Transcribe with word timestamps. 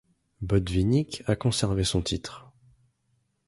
Botvinnik 0.41 1.21
a 1.27 1.35
conservé 1.35 1.83
son 1.83 2.01
titre. 2.01 2.49